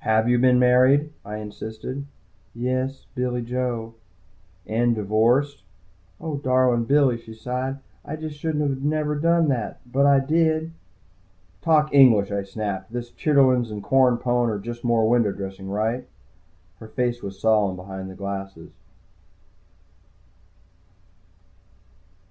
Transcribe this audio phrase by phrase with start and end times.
[0.00, 2.04] "Have you been married?" I insisted.
[2.54, 3.94] "Yes, Billy Joe."
[4.66, 5.62] "And divorced?"
[6.20, 7.78] "Oh, darlin' Billy," she sighed.
[8.04, 9.80] "I jest shouldn't never a done that.
[9.90, 10.72] But I did," she added.
[11.62, 12.92] "Talk English," I snapped.
[12.92, 16.06] "This chitterlin's and corn pone are just more window dressing, right?"
[16.78, 18.72] Her face was solemn behind the glasses.